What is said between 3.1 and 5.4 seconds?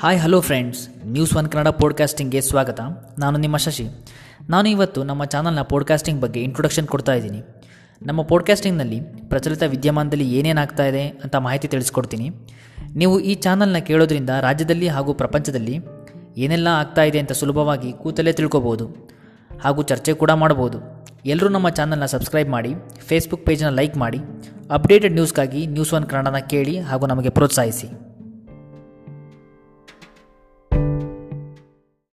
ನಾನು ನಿಮ್ಮ ಶಶಿ. ನಾನು ಇವತ್ತು ನಮ್ಮ